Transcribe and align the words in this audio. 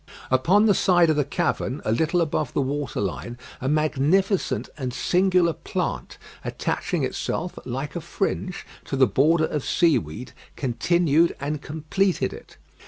Upon 0.31 0.65
the 0.65 0.73
side 0.73 1.11
of 1.11 1.15
the 1.15 1.23
cavern, 1.23 1.79
a 1.85 1.91
little 1.91 2.21
above 2.21 2.53
the 2.55 2.61
water 2.63 2.99
line, 2.99 3.37
a 3.61 3.69
magnificent 3.69 4.67
and 4.75 4.91
singular 4.91 5.53
plant, 5.53 6.17
attaching 6.43 7.03
itself, 7.03 7.59
like 7.65 7.95
a 7.95 8.01
fringe, 8.01 8.65
to 8.85 8.95
the 8.95 9.05
border 9.05 9.45
of 9.45 9.63
seaweed, 9.63 10.31
continued 10.55 11.35
and 11.39 11.61
completed 11.61 12.33
it. 12.33 12.57